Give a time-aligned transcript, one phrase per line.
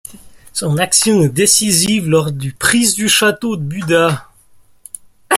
[0.51, 4.31] Son action est décisive lors du prise du château de Buda.